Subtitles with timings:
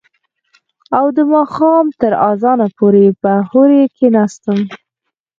[0.97, 4.59] او د ماښام تر اذانه پورې به هورې کښېناستم.